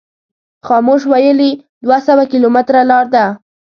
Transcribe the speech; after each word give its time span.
خاموش 0.67 1.01
ویلي 1.11 1.51
دوه 1.83 1.97
سوه 2.07 2.23
کیلومتره 2.31 2.81
لار 2.89 3.05
ده. 3.13 3.25